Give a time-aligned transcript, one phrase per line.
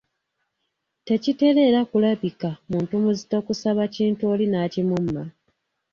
[1.05, 5.23] Tekitera era kulabika muntu muzito kusaba kintu oli n’akimumma.